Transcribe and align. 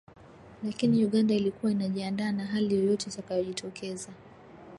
Lakini 0.63 1.05
Uganda 1.05 1.33
ilikuwa 1.33 1.71
inajiandaa 1.71 2.31
na 2.31 2.45
hali 2.45 2.75
yoyote 2.75 3.09
itakayojitokeza. 3.09 4.09